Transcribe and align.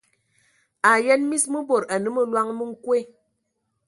A 0.91 0.93
yən 1.07 1.27
mis 1.33 1.45
mə 1.55 1.61
bod 1.71 1.85
anə 1.97 2.09
məloŋ 2.15 2.47
mə 2.57 2.63
nkoe. 2.71 3.01